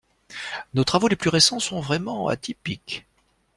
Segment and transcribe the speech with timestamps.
[0.73, 3.05] nos travaux les plus récents sont vraiment atypiques.